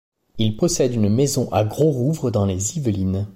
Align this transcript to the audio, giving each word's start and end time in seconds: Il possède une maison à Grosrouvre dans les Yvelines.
Il 0.39 0.57
possède 0.57 0.95
une 0.95 1.09
maison 1.09 1.47
à 1.53 1.63
Grosrouvre 1.63 2.31
dans 2.31 2.47
les 2.47 2.79
Yvelines. 2.79 3.27